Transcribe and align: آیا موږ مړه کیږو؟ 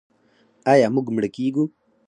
آیا 0.71 0.87
موږ 0.95 1.07
مړه 1.15 1.29
کیږو؟ 1.35 1.63